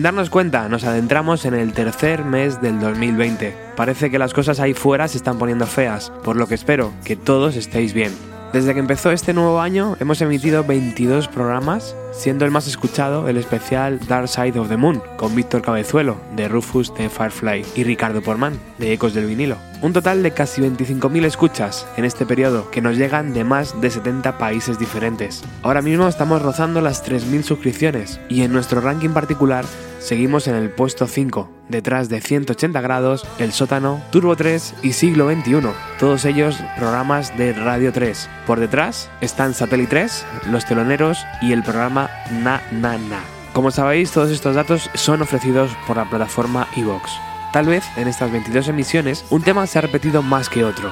[0.00, 3.54] Sin darnos cuenta, nos adentramos en el tercer mes del 2020.
[3.76, 7.16] Parece que las cosas ahí fuera se están poniendo feas, por lo que espero que
[7.16, 8.10] todos estéis bien.
[8.54, 13.36] Desde que empezó este nuevo año hemos emitido 22 programas, siendo el más escuchado el
[13.36, 18.22] especial Dark Side of the Moon, con Víctor Cabezuelo, de Rufus de Firefly, y Ricardo
[18.22, 19.58] Porman, de Ecos del Vinilo.
[19.82, 23.90] Un total de casi 25.000 escuchas en este periodo, que nos llegan de más de
[23.90, 25.42] 70 países diferentes.
[25.62, 29.64] Ahora mismo estamos rozando las 3.000 suscripciones, y en nuestro ranking particular
[29.98, 35.30] seguimos en el puesto 5, detrás de 180 grados, El Sótano, Turbo 3 y Siglo
[35.30, 35.60] XXI,
[35.98, 38.28] todos ellos programas de Radio 3.
[38.46, 43.20] Por detrás están Satélite 3, Los Teloneros y el programa Na Na Na.
[43.54, 47.29] Como sabéis, todos estos datos son ofrecidos por la plataforma Evox.
[47.52, 50.90] Tal vez en estas 22 emisiones un tema se ha repetido más que otro.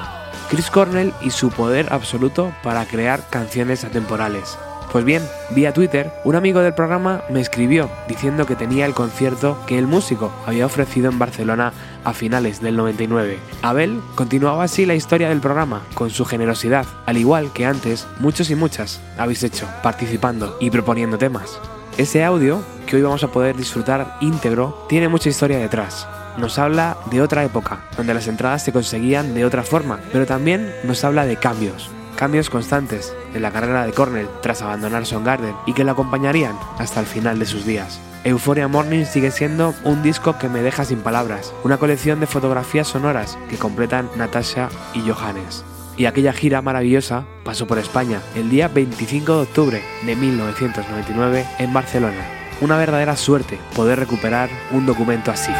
[0.49, 4.57] Chris Cornell y su poder absoluto para crear canciones atemporales.
[4.91, 9.57] Pues bien, vía Twitter, un amigo del programa me escribió diciendo que tenía el concierto
[9.67, 11.71] que el músico había ofrecido en Barcelona
[12.03, 13.37] a finales del 99.
[13.61, 18.49] Abel continuaba así la historia del programa, con su generosidad, al igual que antes muchos
[18.49, 21.59] y muchas habéis hecho, participando y proponiendo temas.
[21.97, 26.07] Ese audio, que hoy vamos a poder disfrutar íntegro, tiene mucha historia detrás.
[26.39, 30.73] Nos habla de otra época, donde las entradas se conseguían de otra forma, pero también
[30.85, 35.73] nos habla de cambios, cambios constantes en la carrera de Cornell tras abandonar Garden y
[35.73, 37.99] que lo acompañarían hasta el final de sus días.
[38.23, 42.87] Euphoria Morning sigue siendo un disco que me deja sin palabras, una colección de fotografías
[42.87, 45.65] sonoras que completan Natasha y Johannes.
[45.97, 51.73] Y aquella gira maravillosa pasó por España el día 25 de octubre de 1999 en
[51.73, 52.38] Barcelona.
[52.61, 55.51] Una verdadera suerte poder recuperar un documento así.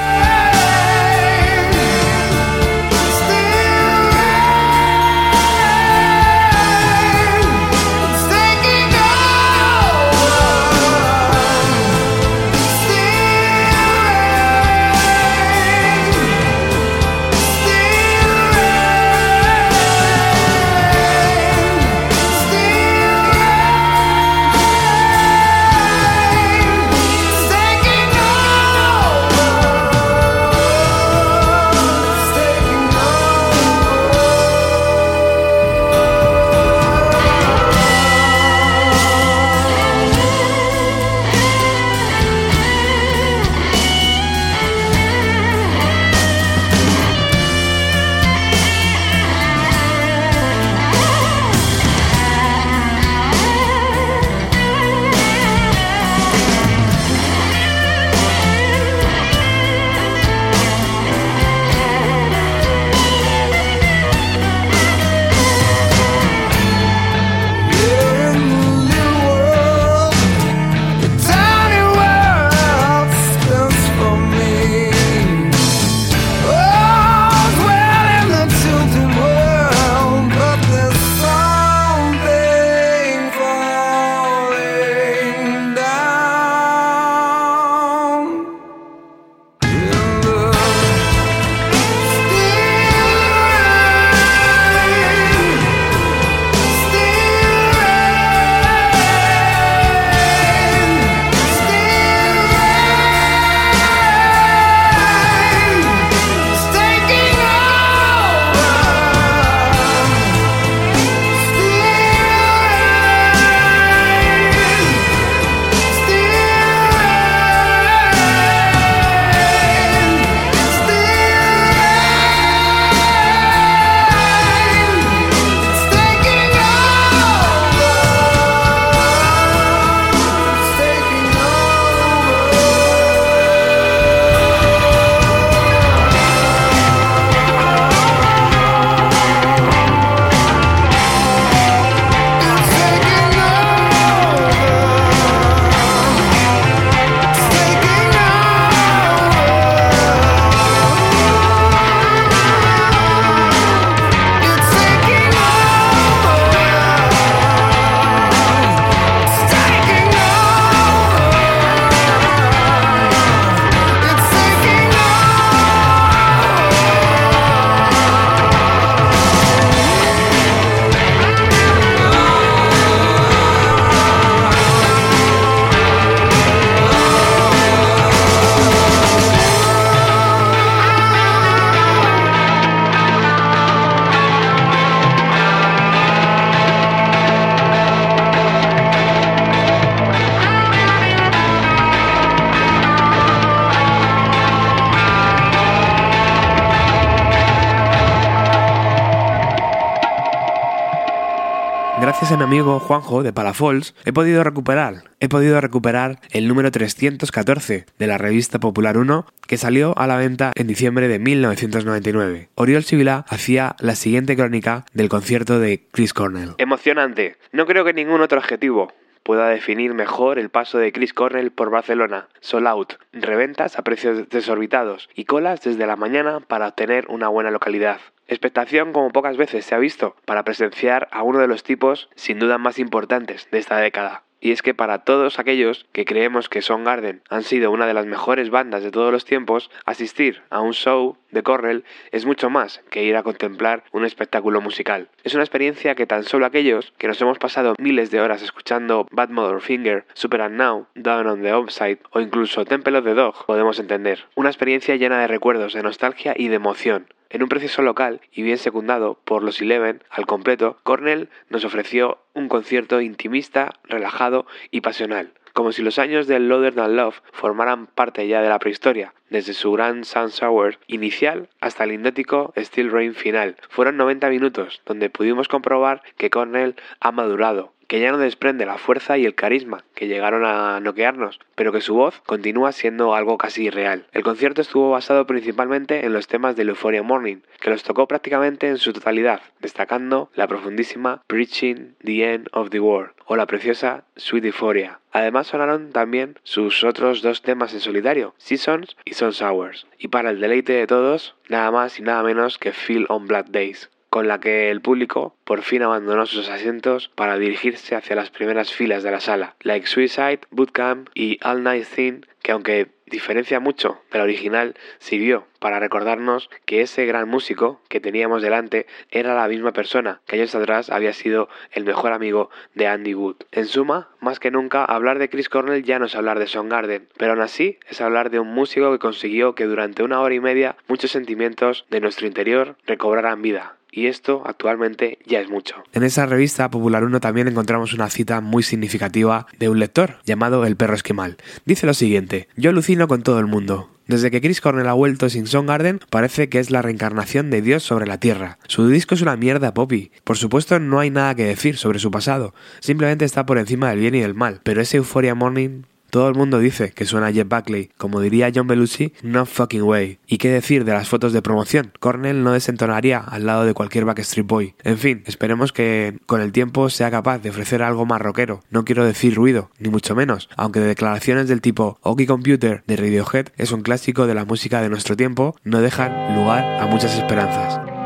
[202.80, 208.60] Juanjo de Palafols, he podido recuperar, he podido recuperar el número 314 de la revista
[208.60, 212.50] Popular 1 que salió a la venta en diciembre de 1999.
[212.56, 216.54] Oriol Sibila hacía la siguiente crónica del concierto de Chris Cornell.
[216.58, 217.38] Emocionante.
[217.52, 218.92] No creo que ningún otro adjetivo
[219.30, 222.30] pueda definir mejor el paso de Chris Cornell por Barcelona.
[222.40, 227.52] Sold out, reventas a precios desorbitados y colas desde la mañana para obtener una buena
[227.52, 228.00] localidad.
[228.26, 232.40] Expectación como pocas veces se ha visto para presenciar a uno de los tipos sin
[232.40, 234.24] duda más importantes de esta década.
[234.40, 238.06] Y es que para todos aquellos que creemos que Garden han sido una de las
[238.06, 242.82] mejores bandas de todos los tiempos, asistir a un show de Cornell es mucho más
[242.90, 245.10] que ir a contemplar un espectáculo musical.
[245.24, 249.08] Es una experiencia que tan solo aquellos que nos hemos pasado miles de horas escuchando
[249.12, 253.14] Bad Mother Finger, Super and Now, Down on the Upside o incluso Temple of the
[253.14, 254.26] Dog podemos entender.
[254.36, 257.08] Una experiencia llena de recuerdos, de nostalgia y de emoción.
[257.32, 262.18] En un proceso local y bien secundado por los Eleven al completo, Cornell nos ofreció
[262.34, 267.86] un concierto intimista, relajado y pasional, como si los años del Loader Than Love formaran
[267.86, 272.92] parte ya de la prehistoria, desde su gran Sun Sour inicial hasta el indótico Steel
[272.92, 273.58] Rain final.
[273.70, 278.78] Fueron 90 minutos donde pudimos comprobar que Cornell ha madurado, que ya no desprende la
[278.78, 283.40] fuerza y el carisma que llegaron a noquearnos, pero que su voz continúa siendo algo
[283.40, 284.06] casi irreal.
[284.12, 288.68] El concierto estuvo basado principalmente en los temas de Euphoria Morning, que los tocó prácticamente
[288.68, 294.04] en su totalidad, destacando la profundísima Preaching the End of the World o la preciosa
[294.18, 295.00] Sweet Euphoria.
[295.12, 299.88] Además sonaron también sus otros dos temas en solitario, Seasons y Sun Hours.
[299.98, 303.48] Y para el deleite de todos, nada más y nada menos que Feel on Black
[303.48, 308.32] Days, con la que el público por fin abandonó sus asientos para dirigirse hacia las
[308.32, 309.56] primeras filas de la sala.
[309.62, 315.46] Like Suicide, Bootcamp y All Night Thing, que aunque diferencia mucho de la original, sirvió
[315.60, 320.56] para recordarnos que ese gran músico que teníamos delante era la misma persona que años
[320.56, 323.38] atrás había sido el mejor amigo de Andy Wood.
[323.52, 327.08] En suma, más que nunca, hablar de Chris Cornell ya no es hablar de Garden,
[327.18, 330.40] pero aún así es hablar de un músico que consiguió que durante una hora y
[330.40, 335.76] media muchos sentimientos de nuestro interior recobraran vida y esto actualmente ya es mucho.
[335.94, 340.66] En esa revista Popular 1 también encontramos una cita muy significativa de un lector llamado
[340.66, 341.38] El perro esquimal.
[341.66, 343.90] Dice lo siguiente, yo alucino con todo el mundo.
[344.10, 347.84] Desde que Chris Cornell ha vuelto sin Garden, parece que es la reencarnación de Dios
[347.84, 348.58] sobre la Tierra.
[348.68, 350.12] Su disco es una mierda, Poppy.
[350.24, 352.56] Por supuesto, no hay nada que decir sobre su pasado.
[352.80, 354.62] Simplemente está por encima del bien y del mal.
[354.64, 358.52] Pero ese Euphoria Morning todo el mundo dice que suena a Jeff Buckley, como diría
[358.54, 360.20] John Belushi, no fucking way.
[360.28, 361.92] ¿Y qué decir de las fotos de promoción?
[362.00, 364.76] Cornell no desentonaría al lado de cualquier Backstreet Boy.
[364.84, 368.62] En fin, esperemos que con el tiempo sea capaz de ofrecer algo más rockero.
[368.70, 372.96] No quiero decir ruido, ni mucho menos, aunque de declaraciones del tipo Oki Computer de
[372.96, 377.16] Radiohead es un clásico de la música de nuestro tiempo, no dejan lugar a muchas
[377.18, 377.99] esperanzas.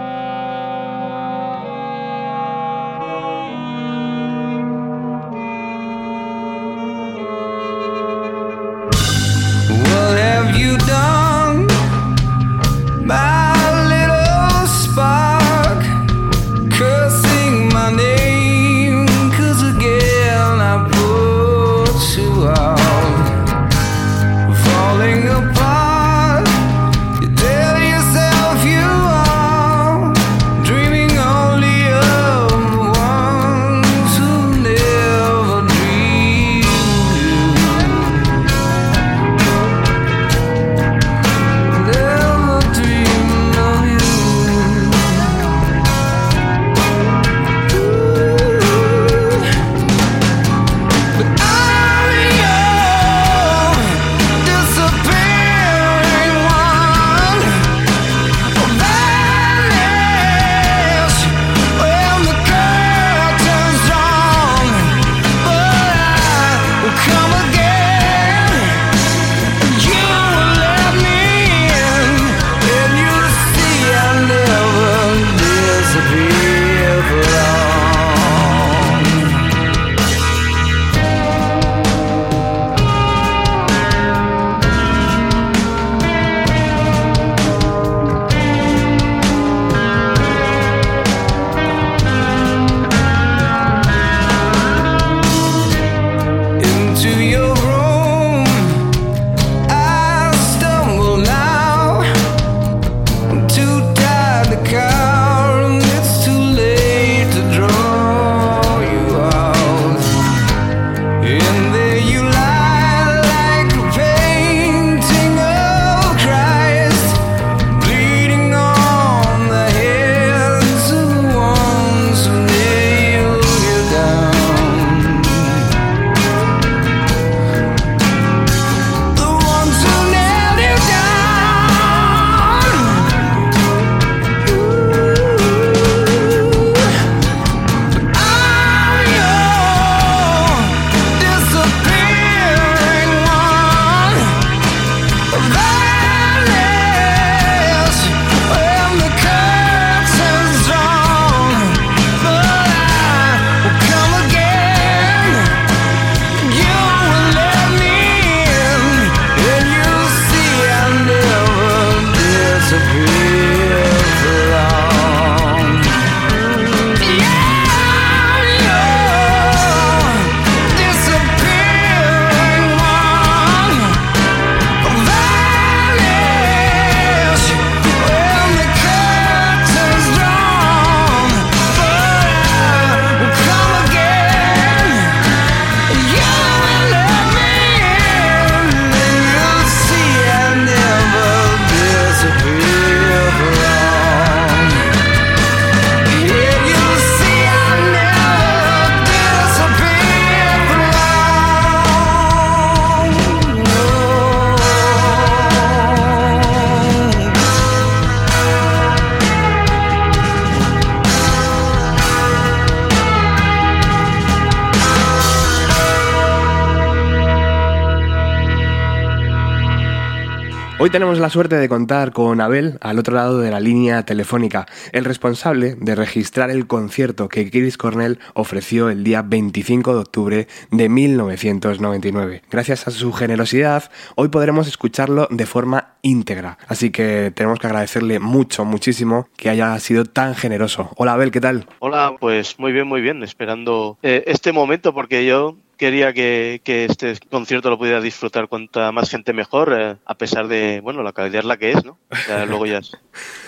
[220.93, 225.05] Tenemos la suerte de contar con Abel al otro lado de la línea telefónica, el
[225.05, 230.89] responsable de registrar el concierto que Chris Cornell ofreció el día 25 de octubre de
[230.89, 232.43] 1999.
[232.51, 238.19] Gracias a su generosidad, hoy podremos escucharlo de forma íntegra, así que tenemos que agradecerle
[238.19, 240.91] mucho, muchísimo que haya sido tan generoso.
[240.97, 241.65] Hola Abel, ¿qué tal?
[241.79, 247.17] Hola, pues muy bien, muy bien, esperando eh, este momento porque yo quería que, este
[247.29, 251.43] concierto lo pudiera disfrutar cuanta más gente mejor, eh, a pesar de, bueno, la calidad
[251.43, 251.97] la que es, ¿no?
[252.47, 252.81] luego ya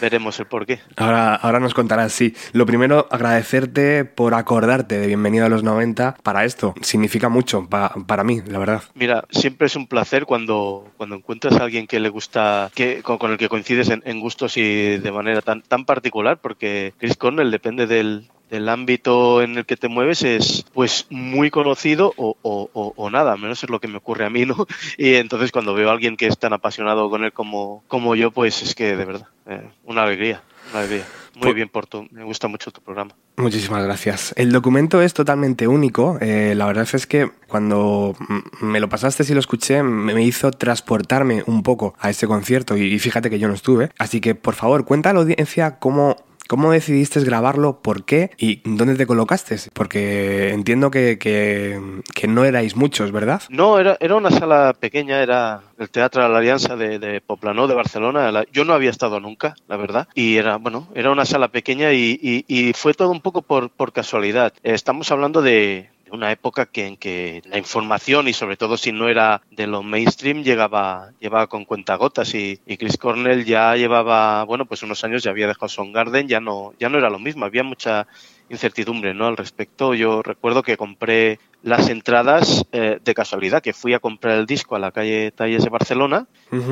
[0.02, 0.80] veremos el porqué.
[0.98, 2.36] Ahora, ahora nos contarás, sí.
[2.54, 6.74] Lo primero, agradecerte por acordarte de Bienvenido a los 90 para esto.
[6.82, 8.84] Significa mucho para mí, la verdad.
[8.94, 13.32] Mira, siempre es un placer cuando, cuando encuentras a alguien que le gusta, que, con,
[13.32, 17.52] el que coincides en, en, gustos y de manera tan, tan particular, porque Chris Cornell
[17.52, 22.94] depende del, del ámbito en el que te mueves es pues muy conocido o, o,
[22.96, 24.68] o, nada, menos es lo que me ocurre a mí, ¿no?
[24.98, 28.32] Y entonces cuando veo a alguien que es tan apasionado con él como, como yo,
[28.32, 31.06] pues es que de verdad, eh, una alegría, una alegría.
[31.36, 33.12] Muy pues bien por tu, me gusta mucho tu programa.
[33.36, 34.34] Muchísimas gracias.
[34.38, 36.18] El documento es totalmente único.
[36.22, 38.16] Eh, la verdad es que cuando
[38.62, 42.98] me lo pasaste y lo escuché, me hizo transportarme un poco a ese concierto y
[43.00, 43.92] fíjate que yo no estuve.
[44.00, 46.16] Así que por favor, cuenta a la audiencia cómo
[46.48, 47.82] ¿Cómo decidiste grabarlo?
[47.82, 48.30] ¿Por qué?
[48.38, 49.58] ¿Y dónde te colocaste?
[49.74, 53.42] Porque entiendo que, que, no erais muchos, ¿verdad?
[53.50, 57.68] No, era, era una sala pequeña, era el Teatro de la Alianza de, de Poplanó,
[57.68, 58.44] de Barcelona.
[58.52, 60.08] Yo no había estado nunca, la verdad.
[60.14, 63.94] Y era, bueno, era una sala pequeña y, y, fue todo un poco por, por
[63.94, 64.54] casualidad.
[64.64, 69.10] Estamos hablando de, una época que, en que la información y sobre todo si no
[69.10, 74.66] era de lo mainstream llegaba, llevaba con cuentagotas y, y Chris Cornell ya llevaba, bueno,
[74.66, 77.64] pues unos años ya había dejado Garden, ya no, ya no era lo mismo, había
[77.64, 78.08] mucha
[78.50, 79.28] incertidumbre ¿no?
[79.28, 79.94] al respecto.
[79.94, 84.76] Yo recuerdo que compré las entradas eh, de casualidad, que fui a comprar el disco
[84.76, 86.28] a la calle Talles de Barcelona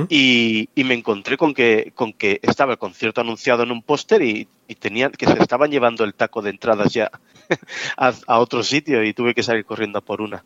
[0.07, 4.47] y, me encontré con que, con que estaba el concierto anunciado en un póster y,
[4.67, 7.09] y tenían, que se estaban llevando el taco de entradas ya
[7.97, 10.43] a, otro sitio y tuve que salir corriendo por una.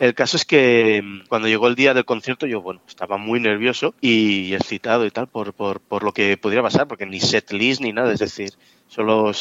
[0.00, 3.40] El caso es que mm, cuando llegó el día del concierto yo, bueno, estaba muy
[3.40, 7.52] nervioso y excitado y tal por, por, por lo que pudiera pasar, porque ni set
[7.52, 8.54] list ni nada, es decir,
[8.88, 9.32] solo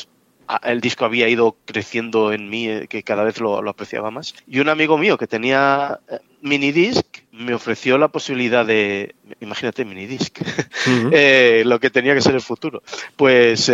[0.63, 4.35] el disco había ido creciendo en mí, eh, que cada vez lo, apreciaba más.
[4.47, 10.39] Y un amigo mío que tenía eh, minidisc me ofreció la posibilidad de, imagínate minidisc,
[11.11, 12.83] eh, lo que tenía que ser el futuro.
[13.15, 13.71] Pues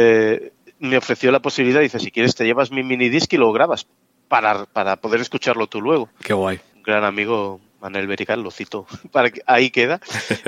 [0.79, 3.87] me ofreció la posibilidad, dice, si quieres te llevas mi minidisc y lo grabas
[4.27, 6.09] para, para poder escucharlo tú luego.
[6.21, 6.59] Qué guay.
[6.75, 9.99] Un gran amigo Manuel Berical, lo cito, para que ahí queda.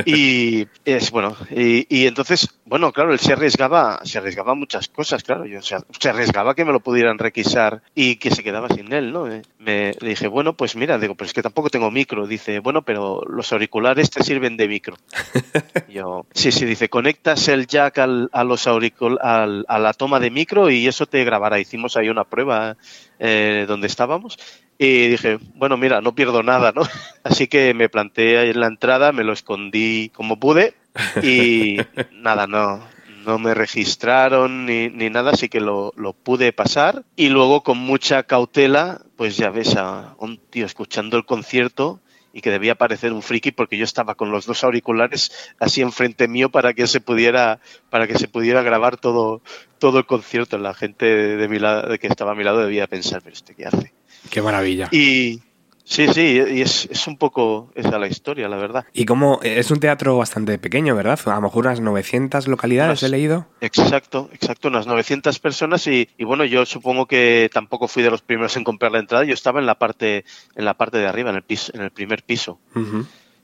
[0.05, 5.45] Y es bueno, y, entonces, bueno, claro, él se arriesgaba, se arriesgaba muchas cosas, claro,
[5.45, 8.91] yo, o sea, se arriesgaba que me lo pudieran requisar y que se quedaba sin
[8.93, 9.31] él, ¿no?
[9.31, 12.27] Eh, me dije, bueno, pues mira, digo, pero es que tampoco tengo micro.
[12.27, 14.95] Dice, bueno, pero los auriculares te sirven de micro.
[15.89, 20.19] yo, sí, sí, dice, conectas el jack al, a los auricul al, a la toma
[20.19, 21.59] de micro y eso te grabará.
[21.59, 22.77] Hicimos ahí una prueba
[23.19, 24.37] eh, donde estábamos
[24.81, 26.83] y dije, bueno, mira, no pierdo nada, ¿no?
[27.23, 30.73] Así que me planteé en la entrada, me lo escondí como pude
[31.21, 31.77] y
[32.13, 32.81] nada, no,
[33.25, 37.03] no me registraron ni, ni nada, así que lo, lo, pude pasar.
[37.15, 41.99] Y luego con mucha cautela, pues ya ves a un tío escuchando el concierto
[42.31, 46.27] y que debía parecer un friki porque yo estaba con los dos auriculares así enfrente
[46.27, 47.59] mío para que se pudiera
[47.89, 49.41] para que se pudiera grabar todo
[49.79, 53.23] todo el concierto la gente de mi lado que estaba a mi lado debía pensar
[53.23, 53.93] pero este qué hace
[54.29, 54.89] Qué maravilla.
[54.91, 55.41] Y
[55.83, 58.85] sí, sí, y es, es un poco esa la historia, la verdad.
[58.93, 61.19] Y como es un teatro bastante pequeño, ¿verdad?
[61.25, 63.47] A lo mejor unas 900 localidades he leído.
[63.61, 68.21] Exacto, exacto, unas 900 personas y, y, bueno, yo supongo que tampoco fui de los
[68.21, 71.29] primeros en comprar la entrada, yo estaba en la parte en la parte de arriba,
[71.29, 72.59] en el piso, en el primer piso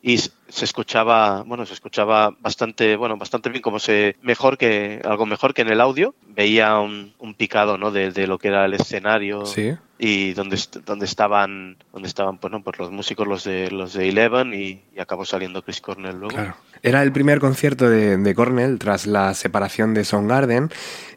[0.07, 5.25] y se escuchaba, bueno, se escuchaba bastante, bueno, bastante bien, como se, mejor que, algo
[5.25, 6.13] mejor que en el audio.
[6.27, 7.89] Veía un, un picado, ¿no?
[7.89, 9.47] De, de, lo que era el escenario.
[9.47, 9.73] Sí.
[9.97, 12.61] Y donde, donde estaban, donde estaban, pues, ¿no?
[12.61, 16.35] pues los músicos, los de, los de Eleven y, y acabó saliendo Chris Cornell luego.
[16.35, 16.55] Claro.
[16.83, 20.69] Era el primer concierto de, de Cornell tras la separación de Soundgarden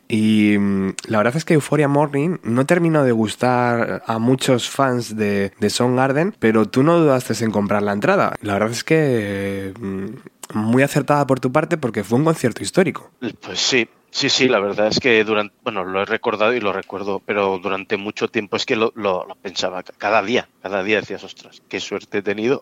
[0.08, 5.16] y mm, la verdad es que Euphoria Morning no terminó de gustar a muchos fans
[5.16, 8.34] de, de Garden, pero tú no dudaste en comprar la entrada.
[8.40, 13.10] La verdad es que mm, muy acertada por tu parte porque fue un concierto histórico.
[13.40, 16.72] Pues sí, Sí, sí, la verdad es que durante, bueno, lo he recordado y lo
[16.72, 21.22] recuerdo, pero durante mucho tiempo es que lo, lo, pensaba cada día, cada día decías,
[21.24, 22.60] ostras, qué suerte he tenido.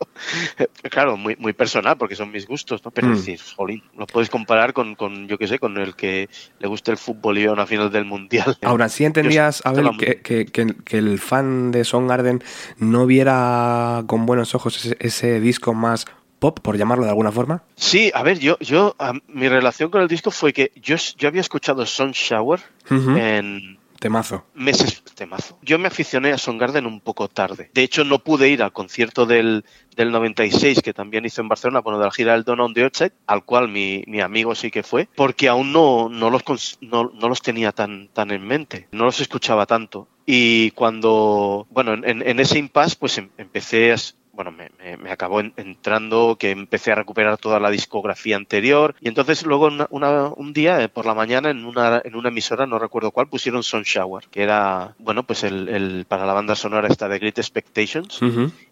[0.91, 2.91] claro, muy, muy personal, porque son mis gustos, ¿no?
[2.91, 3.15] Pero mm.
[3.15, 6.91] decir, jolín, lo puedes comparar con, con, yo qué sé, con el que le guste
[6.91, 8.57] el fútbol y a una final del Mundial.
[8.63, 12.43] Ahora, sí entendías, Abel, que, que, que, el fan de Garden
[12.79, 16.07] no viera con buenos ojos ese disco más
[16.47, 17.65] pop, por llamarlo de alguna forma.
[17.75, 18.95] Sí, a ver, yo, yo,
[19.27, 24.45] mi relación con el disco fue que yo, yo había escuchado Sun Shower en Temazo.
[24.55, 25.59] Meses, temazo.
[25.63, 27.71] Yo me aficioné a Garden un poco tarde.
[27.75, 29.65] De hecho, no pude ir al concierto del,
[29.97, 32.85] del 96 que también hizo en Barcelona, bueno, de la gira del Don on the
[32.85, 36.45] Outside, al cual mi, mi, amigo sí que fue, porque aún no, no, los,
[36.81, 40.09] no, no los tenía tan, tan en mente, no los escuchaba tanto.
[40.27, 43.97] Y cuando, bueno, en, en ese impasse, pues em, empecé a,
[44.37, 48.95] bueno, me, me, acabó entrando que empecé a recuperar toda la discografía anterior.
[49.01, 52.67] Y entonces luego una, un día eh, por la mañana en una, en una emisora,
[52.67, 56.55] no recuerdo cuál, pusieron Sun Shower, que era, bueno, pues el, el para la banda
[56.55, 58.21] sonora esta de Great Expectations.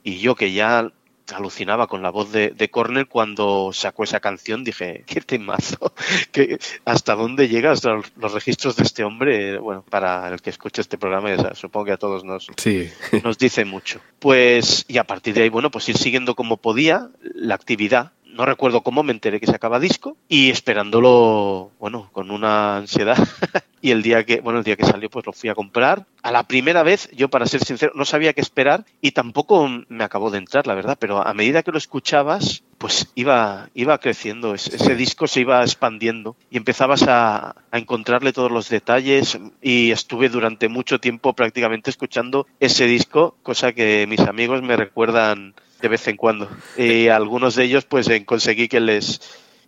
[0.02, 0.90] Y yo que ya
[1.32, 4.64] alucinaba con la voz de, de Cornell cuando sacó esa canción.
[4.64, 5.92] Dije, qué temazo,
[6.32, 9.58] que hasta dónde llega hasta los registros de este hombre.
[9.58, 12.90] Bueno, para el que escuche este programa, supongo que a todos nos, sí.
[13.24, 14.00] nos dice mucho.
[14.18, 18.44] Pues, y a partir de ahí, bueno, pues ir siguiendo como podía la actividad no
[18.44, 23.16] recuerdo cómo me enteré que se acaba disco y esperándolo, bueno, con una ansiedad.
[23.84, 26.06] y el día que, bueno, el día que salió, pues lo fui a comprar.
[26.22, 30.04] A la primera vez, yo para ser sincero, no sabía qué esperar y tampoco me
[30.04, 34.54] acabó de entrar, la verdad, pero a medida que lo escuchabas, pues iba, iba creciendo,
[34.54, 40.30] ese, disco se iba expandiendo y empezabas a, a, encontrarle todos los detalles y estuve
[40.30, 46.08] durante mucho tiempo prácticamente escuchando ese disco, cosa que mis amigos me recuerdan de vez
[46.08, 46.48] en cuando.
[46.78, 49.20] Y algunos de ellos, pues conseguí que les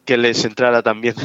[0.06, 1.14] que les entrara también.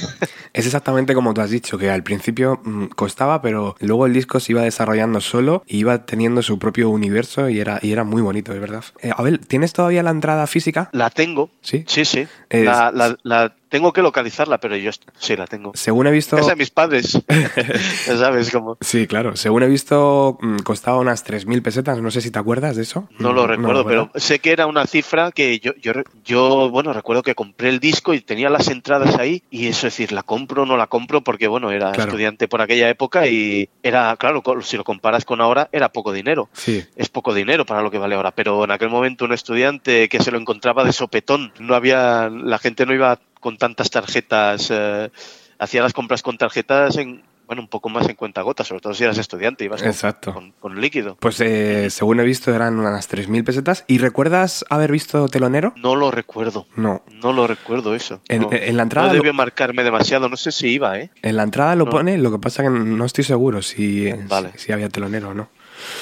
[0.54, 4.42] Es exactamente como tú has dicho, que al principio mm, costaba, pero luego el disco
[4.42, 8.22] se iba desarrollando solo y iba teniendo su propio universo y era, y era muy
[8.22, 8.84] bonito, de verdad.
[9.02, 10.90] Eh, Abel, ¿tienes todavía la entrada física?
[10.92, 11.52] La tengo.
[11.62, 11.86] Sí.
[11.88, 12.28] Sí, sí.
[12.50, 15.72] La, la, la, tengo que localizarla, pero yo sí la tengo.
[15.76, 16.38] Según he visto.
[16.38, 17.18] Es de mis padres.
[18.06, 18.78] ya sabes cómo.
[18.82, 19.38] Sí, claro.
[19.38, 22.02] Según he visto, mm, costaba unas 3.000 pesetas.
[22.02, 23.08] No sé si te acuerdas de eso.
[23.18, 25.94] No lo recuerdo, pero sé que era una cifra que yo, yo,
[26.26, 29.42] yo, bueno, recuerdo que compré el disco y tenía las entradas ahí.
[29.50, 32.62] Y eso es decir, la compro o no la compro, porque bueno, era estudiante por
[32.62, 36.50] aquella época y era, claro, si lo comparas con ahora, era poco dinero.
[36.52, 36.84] Sí.
[36.98, 38.32] Es poco dinero para lo que vale ahora.
[38.32, 42.60] Pero en aquel momento, un estudiante que se lo encontraba de sopetón, no había, la
[42.60, 45.12] gente no iba con tantas tarjetas, eh,
[45.60, 48.94] hacía las compras con tarjetas en, bueno, un poco más en cuenta gota, sobre todo
[48.94, 50.34] si eras estudiante, ibas Exacto.
[50.34, 51.18] Con, con, líquido.
[51.20, 53.84] Pues eh, según he visto eran unas 3.000 pesetas.
[53.88, 55.74] ¿Y recuerdas haber visto Telonero?
[55.76, 56.66] No lo recuerdo.
[56.78, 57.04] No.
[57.12, 58.22] No lo recuerdo eso.
[58.30, 58.50] En, no.
[58.54, 59.10] en la entrada...
[59.10, 61.12] No debió marcarme demasiado, no sé si iba, ¿eh?
[61.24, 61.92] En la entrada lo no.
[61.92, 64.52] pone, lo que pasa que no estoy seguro si, vale.
[64.54, 65.50] si, si había Telonero o no.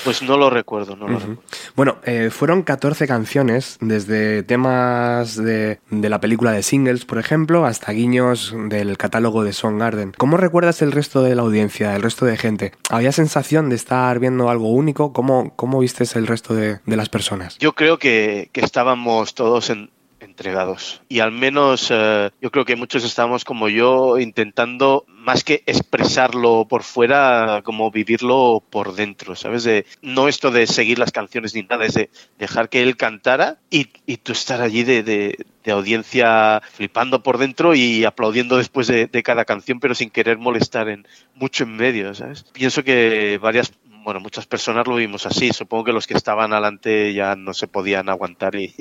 [0.03, 1.19] Pues no lo recuerdo, no lo uh -huh.
[1.19, 1.41] recuerdo.
[1.75, 7.65] Bueno, eh, fueron 14 canciones, desde temas de, de, la película de singles, por ejemplo,
[7.65, 10.13] hasta guiños del catálogo de Garden.
[10.17, 12.71] ¿Cómo recuerdas el resto de la audiencia, el resto de gente?
[12.89, 15.13] ¿Había sensación de estar viendo algo único?
[15.13, 17.57] ¿Cómo, cómo vistes el resto de, de las personas?
[17.59, 21.01] Yo creo que, que estábamos todos en, entregados.
[21.09, 26.65] Y al menos eh, yo creo que muchos estamos como yo intentando más que expresarlo
[26.67, 29.63] por fuera, como vivirlo por dentro, ¿sabes?
[29.63, 33.57] De, no esto de seguir las canciones ni nada, es de dejar que él cantara
[33.69, 38.87] y, y tú estar allí de, de, de, audiencia flipando por dentro y aplaudiendo después
[38.87, 42.43] de, de, cada canción, pero sin querer molestar en mucho en medio, ¿sabes?
[42.53, 43.71] Pienso que varias
[44.09, 45.51] bueno, muchas personas lo vimos así.
[45.53, 48.73] Supongo que los que estaban adelante ya no se podían aguantar y,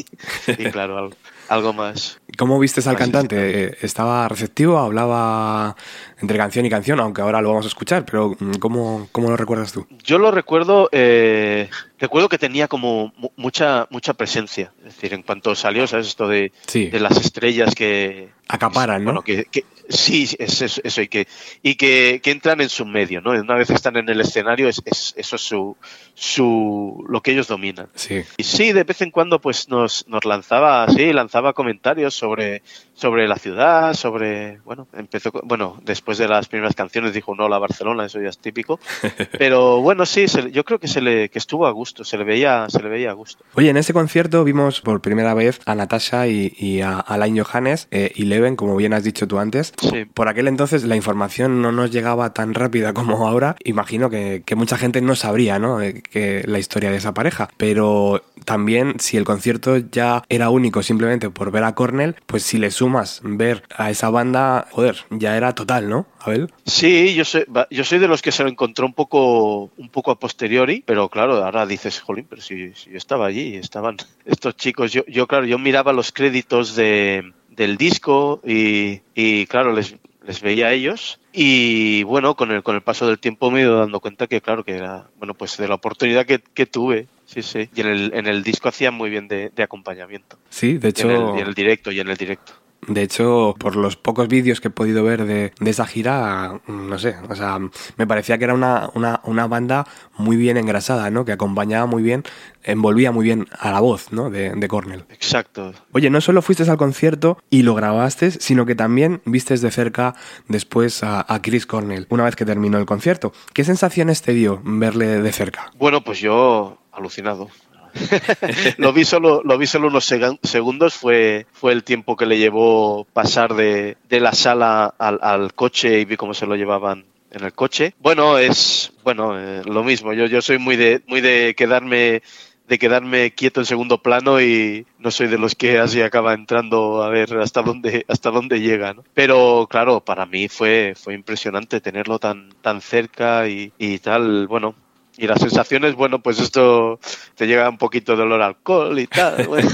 [0.46, 1.16] y claro, algo,
[1.50, 2.18] algo, más.
[2.38, 3.76] ¿Cómo vistes al cantante?
[3.84, 4.78] ¿Estaba receptivo?
[4.78, 5.76] ¿Hablaba
[6.18, 6.98] entre canción y canción?
[7.00, 9.86] Aunque ahora lo vamos a escuchar, pero ¿cómo, cómo lo recuerdas tú?
[10.02, 14.72] Yo lo recuerdo, eh, recuerdo que tenía como mucha, mucha presencia.
[14.78, 16.06] Es decir, en cuanto salió, ¿sabes?
[16.06, 16.86] Esto de, sí.
[16.86, 18.30] de las estrellas que...
[18.48, 19.10] Acaparan, ¿no?
[19.10, 21.26] Bueno, que, que, sí, es eso, eso, y, que,
[21.62, 23.30] y que, que, entran en su medio, ¿no?
[23.30, 25.76] Una vez están en el escenario, es, es eso es su,
[26.14, 27.88] su, lo que ellos dominan.
[27.94, 28.22] Sí.
[28.36, 32.62] Y sí, de vez en cuando pues nos, nos lanzaba, sí, lanzaba comentarios sobre,
[32.94, 37.58] sobre la ciudad, sobre, bueno, empezó, bueno, después de las primeras canciones dijo no la
[37.58, 38.80] Barcelona, eso ya es típico,
[39.38, 42.24] pero bueno, sí, se, yo creo que se le, que estuvo a gusto, se le
[42.24, 43.44] veía, se le veía a gusto.
[43.54, 47.88] Oye, en ese concierto vimos por primera vez a Natasha y, y a Alain Johannes
[47.90, 49.72] eh, y Leven, como bien has dicho tú antes.
[49.80, 50.04] Sí.
[50.06, 53.56] Por aquel entonces la información no nos llegaba tan rápida como ahora.
[53.64, 55.80] Imagino que, que mucha gente no sabría, ¿no?
[55.80, 60.82] Eh, que la historia de esa pareja, pero también si el concierto ya era único
[60.82, 65.36] simplemente por ver a Cornell, pues si le sumas ver a esa banda, joder, ya
[65.36, 66.06] era total, ¿no?
[66.20, 66.50] Abel.
[66.66, 70.10] Sí, yo soy, yo soy de los que se lo encontró un poco, un poco
[70.10, 74.56] a posteriori, pero claro, ahora dices, jolín, pero si, si yo estaba allí, estaban estos
[74.56, 79.96] chicos, yo, yo claro, yo miraba los créditos de, del disco y, y claro, les,
[80.26, 83.62] les veía a ellos y bueno, con el, con el paso del tiempo me he
[83.64, 87.08] ido dando cuenta que claro, que era, bueno, pues de la oportunidad que, que tuve,
[87.26, 90.38] sí, sí, y en el, en el disco hacían muy bien de, de acompañamiento.
[90.48, 91.08] Sí, de hecho...
[91.08, 92.52] Y en, el, y en el directo, y en el directo.
[92.86, 96.98] De hecho, por los pocos vídeos que he podido ver de, de, esa gira, no
[96.98, 97.58] sé, o sea,
[97.96, 99.86] me parecía que era una, una, una, banda
[100.16, 101.24] muy bien engrasada, ¿no?
[101.24, 102.22] Que acompañaba muy bien,
[102.62, 104.30] envolvía muy bien a la voz, ¿no?
[104.30, 105.04] De, de Cornell.
[105.10, 105.74] Exacto.
[105.92, 110.14] Oye, no solo fuiste al concierto y lo grabaste, sino que también vistes de cerca
[110.46, 113.32] después a, a Chris Cornell, una vez que terminó el concierto.
[113.52, 115.72] ¿Qué sensaciones te dio verle de cerca?
[115.78, 117.48] Bueno, pues yo alucinado.
[118.78, 123.06] lo vi solo lo vi solo unos segundos fue fue el tiempo que le llevó
[123.12, 127.44] pasar de, de la sala al, al, coche y vi cómo se lo llevaban en
[127.44, 127.94] el coche.
[128.00, 132.22] Bueno es bueno eh, lo mismo yo yo soy muy de muy de quedarme
[132.68, 137.02] de quedarme quieto en segundo plano y no soy de los que así acaba entrando
[137.02, 142.18] a ver hasta dónde hasta dónde llega pero claro para mí fue fue impresionante tenerlo
[142.18, 144.74] tan tan cerca y, y tal bueno
[145.18, 147.00] y las sensaciones, bueno, pues esto
[147.34, 149.36] te llega un poquito de olor a alcohol y tal.
[149.48, 149.70] Bueno.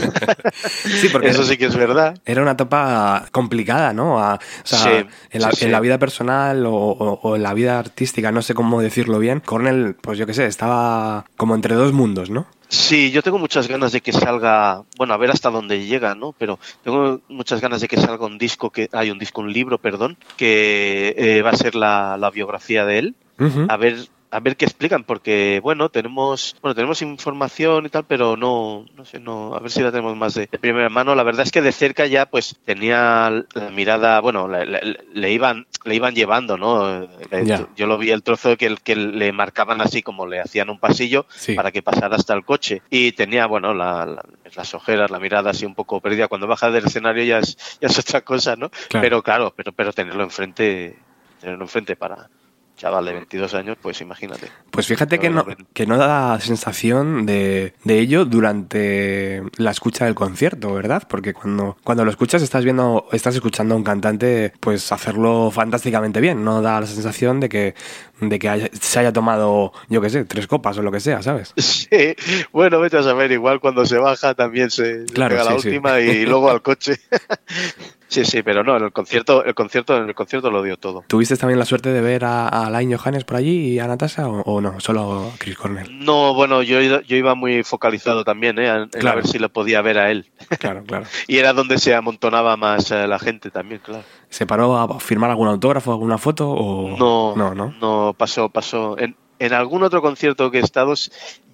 [0.62, 2.16] sí, porque eso sí que es verdad.
[2.24, 4.16] Era una etapa complicada, ¿no?
[4.16, 4.88] O sea, sí,
[5.30, 8.40] en, la, sí, en, la, vida personal o, o, o, en la vida artística, no
[8.40, 12.46] sé cómo decirlo bien, Cornell, pues yo qué sé, estaba como entre dos mundos, ¿no?
[12.68, 16.34] Sí, yo tengo muchas ganas de que salga, bueno, a ver hasta dónde llega, ¿no?
[16.36, 19.78] Pero tengo muchas ganas de que salga un disco, que hay un disco, un libro,
[19.78, 23.14] perdón, que eh, va a ser la, la biografía de él.
[23.38, 23.66] Uh -huh.
[23.68, 28.36] A ver a ver qué explican, porque bueno, tenemos bueno tenemos información y tal, pero
[28.36, 31.14] no, no sé, no, a ver si la tenemos más de, de primera mano.
[31.14, 35.94] La verdad es que de cerca ya pues tenía la mirada, bueno, le, iban le
[35.94, 37.06] iban llevando, ¿no?
[37.30, 37.68] Yeah.
[37.76, 41.26] Yo lo vi el trozo que, que le marcaban así como le hacían un pasillo
[41.28, 41.54] sí.
[41.54, 44.24] para que pasara hasta el coche y tenía, bueno, la, la,
[44.56, 46.26] las ojeras, la mirada así un poco perdida.
[46.26, 48.70] Cuando baja del escenario ya es, ya es otra cosa, ¿no?
[48.88, 49.04] Claro.
[49.04, 50.98] Pero claro, pero, pero tenerlo enfrente,
[51.40, 52.28] tenerlo enfrente para
[52.76, 54.48] chaval de 22 años, pues imagínate.
[54.70, 60.14] Pues fíjate que no, que no da sensación de, de, ello durante la escucha del
[60.14, 61.04] concierto, ¿verdad?
[61.08, 66.20] Porque cuando, cuando lo escuchas estás viendo, estás escuchando a un cantante pues hacerlo fantásticamente
[66.20, 66.44] bien.
[66.44, 67.74] No da la sensación de que,
[68.20, 71.22] de que haya, se haya tomado, yo qué sé, tres copas o lo que sea,
[71.22, 71.52] ¿sabes?
[71.84, 72.16] Sí,
[72.50, 75.96] bueno, vete a saber, igual cuando se baja también se, claro, pega sí, la última
[75.98, 76.02] sí.
[76.02, 76.98] y luego al coche.
[78.14, 81.02] Sí, sí, pero no, en el concierto, el concierto, en el concierto lo dio todo.
[81.08, 84.28] ¿Tuviste también la suerte de ver a, a Alain Johannes por allí y a Natasha
[84.28, 84.78] o, o, no?
[84.78, 86.04] Solo a Chris Cornell.
[86.04, 88.68] No, bueno, yo, yo iba muy focalizado también, ¿eh?
[88.68, 89.10] En, claro.
[89.10, 90.30] a ver si le podía ver a él.
[90.60, 91.06] Claro, claro.
[91.26, 94.04] y era donde se amontonaba más eh, la gente también, claro.
[94.28, 97.34] ¿Se paró a firmar algún autógrafo, alguna foto o no?
[97.34, 97.74] No, no.
[97.80, 98.96] No, pasó, pasó.
[98.96, 100.94] En, en algún otro concierto que he estado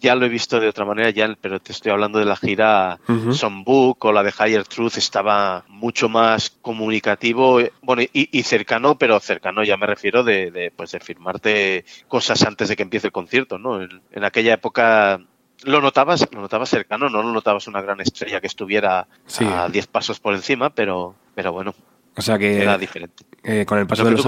[0.00, 2.98] ya lo he visto de otra manera, ya, pero te estoy hablando de la gira
[3.06, 3.32] uh -huh.
[3.32, 9.20] Songbook o la de Higher Truth, estaba mucho más comunicativo, bueno, y, y cercano, pero
[9.20, 13.12] cercano ya me refiero de, de, pues de firmarte cosas antes de que empiece el
[13.12, 13.82] concierto, ¿no?
[13.82, 15.20] En, en aquella época
[15.64, 19.44] lo notabas, lo notabas cercano, no lo notabas una gran estrella que estuviera sí.
[19.44, 21.74] a 10 pasos por encima, pero, pero bueno,
[22.16, 23.24] o sea que era diferente.
[23.42, 24.26] Eh, con, el paso de los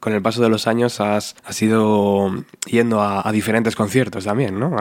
[0.00, 4.58] con el paso de los años has, has ido yendo a, a, diferentes conciertos también,
[4.58, 4.76] ¿no?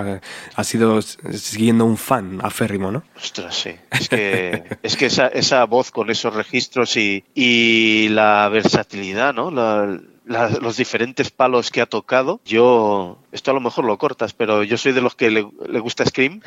[0.55, 3.03] Has ido siguiendo un fan aférrimo, ¿no?
[3.17, 3.71] Ostras, sí.
[3.91, 9.51] Es que, es que esa, esa voz con esos registros y, y la versatilidad, ¿no?
[9.51, 12.39] La, la, los diferentes palos que ha tocado.
[12.45, 15.79] Yo, esto a lo mejor lo cortas, pero yo soy de los que le, le
[15.79, 16.41] gusta Scream.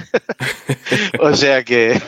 [1.21, 2.01] o sea que.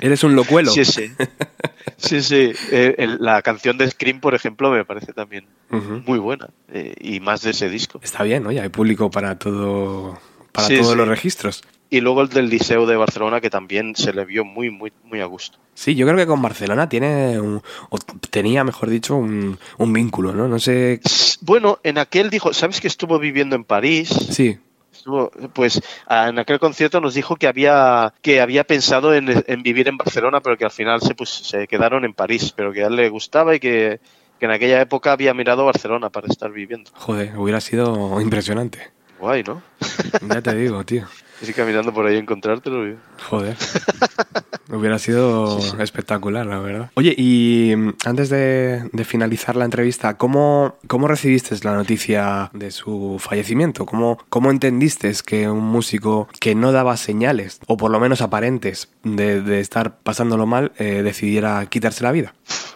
[0.00, 0.70] Eres un locuelo.
[0.70, 1.10] Sí, sí.
[1.96, 2.52] Sí, sí.
[2.70, 6.04] Eh, el, la canción de Scream, por ejemplo, me parece también uh -huh.
[6.06, 6.48] muy buena.
[6.72, 8.00] Eh, y más de ese disco.
[8.02, 8.52] Está bien, ¿no?
[8.52, 10.18] Ya hay público para todo.
[10.52, 10.96] Para sí, todos sí.
[10.96, 11.64] los registros.
[11.90, 15.20] Y luego el del Liceo de Barcelona, que también se le vio muy, muy, muy
[15.20, 15.58] a gusto.
[15.74, 17.98] Sí, yo creo que con Barcelona tiene un, o
[18.30, 20.48] tenía, mejor dicho, un, un, vínculo, ¿no?
[20.48, 21.00] No sé.
[21.40, 24.08] Bueno, en aquel dijo, ¿sabes que estuvo viviendo en París?
[24.08, 24.58] Sí.
[24.94, 29.88] Estuvo, pues en aquel concierto nos dijo que había que había pensado en, en, vivir
[29.88, 32.86] en Barcelona, pero que al final se, pues, se quedaron en París, pero que a
[32.86, 34.00] él le gustaba y que,
[34.38, 36.90] que en aquella época había mirado Barcelona para estar viviendo.
[36.94, 38.92] Joder, hubiera sido impresionante.
[39.18, 39.62] Guay, ¿no?
[40.28, 41.06] Ya te digo, tío.
[41.44, 42.96] Sí, caminando por ahí encontrártelo.
[43.28, 43.56] Joder.
[44.70, 45.76] Hubiera sido sí, sí.
[45.78, 46.90] espectacular, la verdad.
[46.94, 52.70] Oye, y mm, antes de, de, finalizar la entrevista, ¿cómo, ¿cómo recibiste la noticia de
[52.70, 53.84] su fallecimiento?
[53.84, 58.88] ¿Cómo, ¿Cómo entendiste que un músico que no daba señales, o por lo menos aparentes,
[59.02, 62.34] de, de estar pasándolo mal, eh, decidiera quitarse la vida?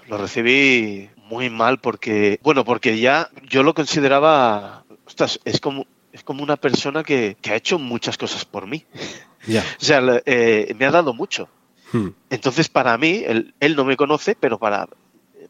[0.08, 5.86] Lo recibí muy mal porque, bueno, porque ya yo lo consideraba, ostras, es como
[6.28, 8.84] como una persona que, que, ha hecho muchas cosas por mí.
[9.46, 9.64] Yeah.
[9.80, 11.48] o sea, eh, me ha dado mucho.
[11.90, 12.08] Hmm.
[12.28, 14.90] Entonces, para mí, él, él, no me conoce, pero para,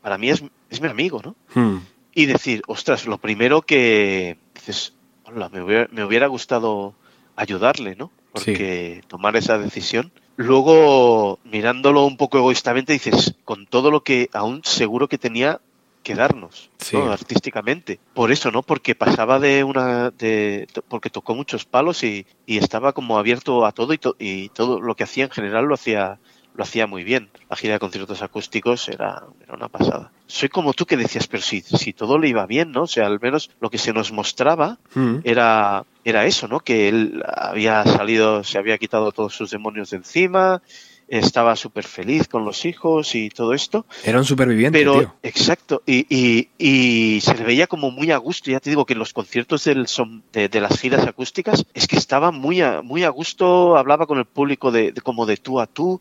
[0.01, 1.35] para mí es, es mi amigo, ¿no?
[1.53, 1.79] Hmm.
[2.15, 4.93] Y decir, ostras, lo primero que dices,
[5.25, 6.95] hola, me hubiera, me hubiera gustado
[7.35, 8.13] ayudarle, ¿no?
[8.31, 10.13] Porque tomar esa decisión.
[10.37, 15.61] Luego, mirándolo un poco egoístamente, dices, con todo lo que aún seguro que tenía
[16.03, 16.97] que darnos, Sí.
[16.97, 17.13] ¿no?
[17.13, 18.01] artísticamente.
[18.15, 18.63] Por eso, ¿no?
[18.63, 23.73] Porque pasaba de una, de, porque tocó muchos palos y, y estaba como abierto a
[23.73, 26.19] todo y, to- y todo lo que hacía en general lo hacía,
[26.55, 27.31] lo hacía muy bien.
[27.51, 30.13] La gira de conciertos acústicos era, era una pasada.
[30.27, 32.83] Soy como tú que decías, pero si, si todo le iba bien, ¿no?
[32.83, 35.19] O sea, al menos lo que se nos mostraba Hmm.
[35.25, 36.61] era, era eso, ¿no?
[36.61, 40.63] Que él había salido, se había quitado todos sus demonios de encima,
[41.09, 43.87] estaba súper feliz con los hijos y todo esto.
[44.05, 45.15] Era un superviviente, Pero, tío.
[45.23, 48.51] exacto, y, y, y se le veía como muy a gusto.
[48.51, 51.87] Ya te digo que en los conciertos del son, de, de las giras acústicas es
[51.87, 55.37] que estaba muy a, muy a gusto, hablaba con el público de, de como de
[55.37, 56.01] tú a tú.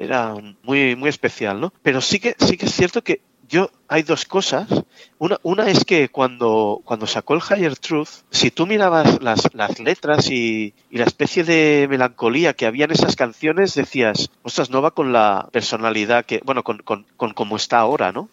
[0.00, 1.72] Era muy, muy especial, ¿no?
[1.82, 4.68] Pero sí que, sí que es cierto que yo hay dos cosas.
[5.18, 9.80] Una, una es que cuando, cuando sacó el Higher Truth, si tú mirabas las, las
[9.80, 14.82] letras y, y la especie de melancolía que había en esas canciones, decías, ostras, no
[14.82, 18.28] va con la personalidad que, bueno, con, con, con cómo está ahora, ¿no?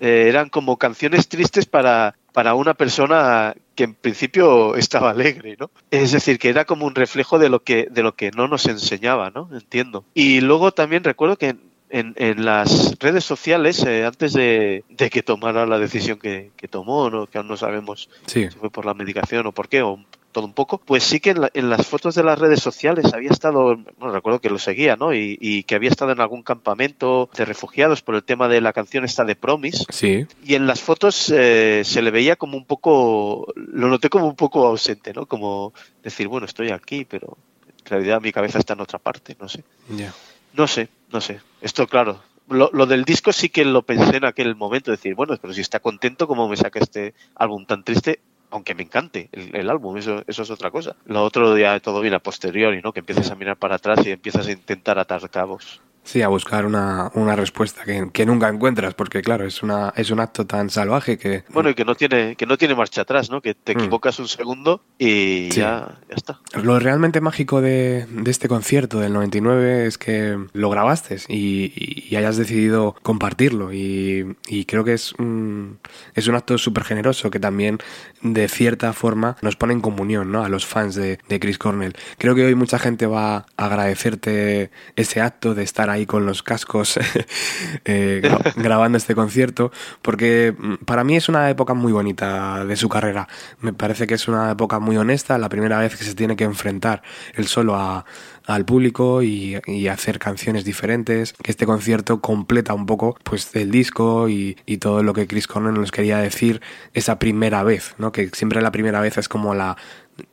[0.00, 5.70] Eh, eran como canciones tristes para, para una persona que en principio estaba alegre, ¿no?
[5.90, 8.66] Es decir, que era como un reflejo de lo que, de lo que no nos
[8.66, 9.48] enseñaba, ¿no?
[9.52, 10.04] Entiendo.
[10.14, 11.56] Y luego también recuerdo que
[11.90, 16.68] en, en las redes sociales, eh, antes de, de que tomara la decisión que, que
[16.68, 17.26] tomó, ¿no?
[17.26, 18.48] que aún no sabemos Sí.
[18.50, 19.98] si fue por la medicación o por qué, o
[20.30, 23.14] todo un poco, pues sí que en, la- en las fotos de las redes sociales
[23.14, 25.14] había estado, bueno, recuerdo que lo seguía, ¿no?
[25.14, 28.74] Y, y que había estado en algún campamento de refugiados por el tema de la
[28.74, 29.86] canción esta de Promise.
[29.88, 30.26] Sí.
[30.44, 34.36] Y en las fotos eh, se le veía como un poco, lo noté como un
[34.36, 35.24] poco ausente, ¿no?
[35.24, 35.72] Como
[36.02, 39.64] decir, bueno, estoy aquí, pero en realidad mi cabeza está en otra parte, no sé.
[39.96, 40.12] Ya.
[40.58, 41.40] No sé, no sé.
[41.62, 42.20] Esto, claro.
[42.48, 45.60] Lo, lo del disco sí que lo pensé en aquel momento, decir, bueno, pero si
[45.60, 48.20] está contento, ¿cómo me saca este álbum tan triste?
[48.50, 50.96] Aunque me encante el, el álbum, eso, eso es otra cosa.
[51.06, 52.92] Lo otro ya todo viene a posteriori, ¿no?
[52.92, 55.80] Que empiezas a mirar para atrás y empiezas a intentar atar cabos.
[56.04, 60.10] Sí, a buscar una, una respuesta que, que nunca encuentras, porque claro, es una es
[60.10, 63.28] un acto tan salvaje que Bueno, y que no tiene, que no tiene marcha atrás,
[63.30, 63.42] ¿no?
[63.42, 63.78] Que te Mm.
[63.80, 65.60] equivocas un segundo y Sí.
[65.60, 66.40] ya, ya está.
[66.62, 72.06] Lo realmente mágico de, de este concierto del 99 es que lo grabaste y, y-
[72.10, 75.78] y hayas decidido compartirlo y, y creo que es un,
[76.14, 77.78] es un acto súper generoso que también
[78.22, 80.42] de cierta forma nos pone en comunión ¿no?
[80.42, 81.94] a los fans de, de Chris Cornell.
[82.16, 86.42] Creo que hoy mucha gente va a agradecerte ese acto de estar ahí con los
[86.42, 86.98] cascos
[87.84, 89.70] eh, gra- grabando este concierto
[90.02, 93.28] porque mm, para mí es una época muy bonita de su carrera.
[93.60, 96.44] Me parece que es una época muy honesta, la primera vez que se tiene que
[96.44, 97.02] enfrentar
[97.34, 98.04] él solo a,
[98.46, 103.70] al público y, y hacer canciones diferentes, que este concierto completa un poco pues el
[103.70, 106.60] disco y, y todo lo que Chris Cornell nos quería decir
[106.94, 108.12] esa primera vez, ¿no?
[108.12, 109.76] que siempre la primera vez es como la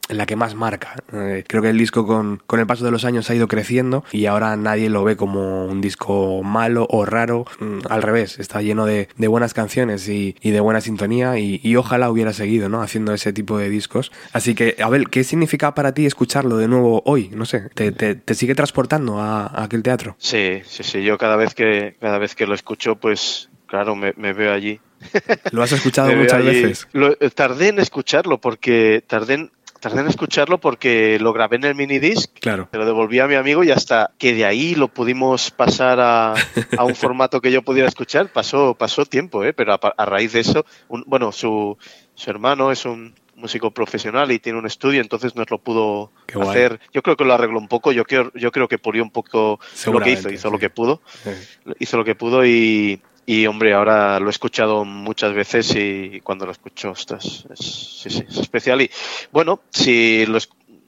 [0.09, 0.95] la que más marca.
[1.13, 4.03] Eh, creo que el disco con, con el paso de los años ha ido creciendo
[4.11, 7.45] y ahora nadie lo ve como un disco malo o raro.
[7.59, 11.59] Mm, Al revés, está lleno de, de buenas canciones y, y de buena sintonía y,
[11.63, 12.81] y ojalá hubiera seguido ¿no?
[12.81, 14.11] haciendo ese tipo de discos.
[14.33, 17.29] Así que, Abel, ¿qué significa para ti escucharlo de nuevo hoy?
[17.33, 20.15] No sé, ¿te, te, te sigue transportando a, a aquel teatro?
[20.19, 21.03] Sí, sí, sí.
[21.03, 24.79] Yo cada vez que, cada vez que lo escucho, pues claro, me, me veo allí.
[25.51, 26.45] ¿Lo has escuchado muchas allí.
[26.47, 26.87] veces?
[26.93, 29.51] Lo- tardé en escucharlo porque tardé en,
[29.89, 32.67] tardé en escucharlo porque lo grabé en el minidisc Claro.
[32.71, 36.33] se lo devolví a mi amigo y hasta que de ahí lo pudimos pasar a,
[36.77, 39.53] a un formato que yo pudiera escuchar, pasó, pasó tiempo, ¿eh?
[39.53, 41.77] pero a, a raíz de eso, un- bueno, su,
[42.15, 46.35] su hermano es un músico profesional y tiene un estudio, entonces nos lo pudo Qué
[46.35, 46.47] guay.
[46.49, 46.79] hacer.
[46.93, 49.59] Yo creo que lo arregló un poco, yo creo, yo creo que pulió un poco
[49.91, 50.51] lo que hizo, hizo sí.
[50.53, 51.01] lo que pudo,
[51.79, 56.45] hizo lo que pudo y, y, hombre, ahora lo he escuchado muchas veces y cuando
[56.45, 58.81] lo escucho, ostras, es, sí, sí, es especial.
[58.81, 58.89] Y
[59.31, 60.37] bueno, si lo,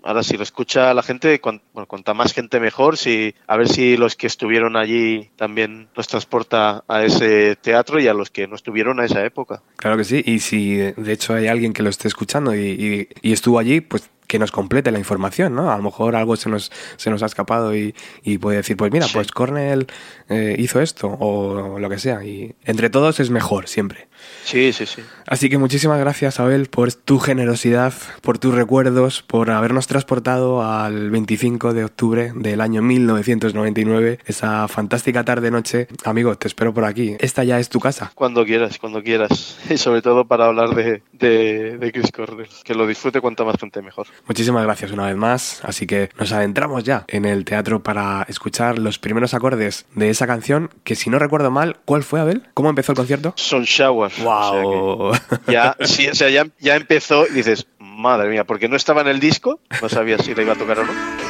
[0.04, 3.68] ahora si lo escucha la gente, cuan- bueno, cuanta más gente mejor, si, a ver
[3.68, 8.48] si los que estuvieron allí también nos transporta a ese teatro y a los que
[8.48, 9.64] no estuvieron a esa época.
[9.76, 13.32] Claro que sí, y si de hecho hay alguien que lo esté escuchando y- y
[13.34, 15.72] estuvo allí, pues que nos complete la información, ¿no?
[15.72, 18.92] A lo mejor algo se nos, se nos ha escapado y, y puede decir, pues
[18.92, 19.14] mira, Sí.
[19.14, 19.88] pues Cornell
[20.30, 22.24] eh, hizo esto o lo que sea.
[22.24, 24.08] Y entre todos es mejor siempre.
[24.44, 25.02] Sí, sí, sí.
[25.28, 31.10] Así que muchísimas gracias, Abel, por tu generosidad, por tus recuerdos, por habernos transportado al
[31.12, 35.88] 25 de octubre del año 1999, esa fantástica tarde-noche.
[36.04, 37.16] Amigo, te espero por aquí.
[37.20, 38.12] Esta ya es tu casa.
[38.16, 39.58] Cuando quieras, cuando quieras.
[39.70, 42.48] Y sobre todo para hablar de, de, de Chris Cornell.
[42.64, 44.08] Que lo disfrute cuanta más gente mejor.
[44.26, 48.80] Muchísimas gracias una vez más, así que nos adentramos ya en el teatro para escuchar
[48.80, 52.44] los primeros acordes de esa canción, que si no recuerdo mal, ¿cuál fue, Abel?
[52.54, 53.34] ¿Cómo empezó el concierto?
[53.36, 54.12] Son Shower.
[54.22, 55.12] ¡Wow!
[55.48, 59.08] ya, sí, o sea, ya, ya empezó y dices, madre mía, porque no estaba en
[59.08, 61.27] el disco, no sabía si le iba a tocar o no.